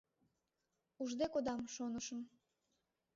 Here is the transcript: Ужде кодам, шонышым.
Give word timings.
Ужде 1.01 1.25
кодам, 1.33 1.61
шонышым. 1.75 2.19